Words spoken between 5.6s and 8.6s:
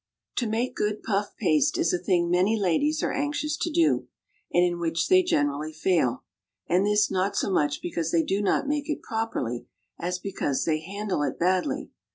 fail, and this not so much because they do